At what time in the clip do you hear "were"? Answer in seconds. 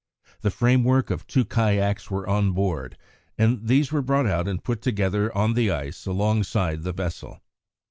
2.09-2.27, 3.91-4.01